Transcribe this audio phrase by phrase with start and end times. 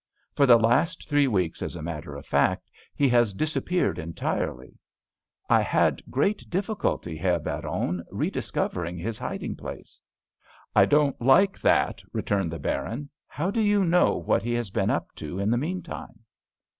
[0.33, 4.79] For the last three weeks, as a matter of fact, he has disappeared entirely.
[5.47, 10.01] I had great difficulty, Herr Baron, rediscovering his hiding place."
[10.75, 13.11] "I don't like that!" returned the Baron.
[13.27, 16.21] "How do you know what he has been up to in the meantime?"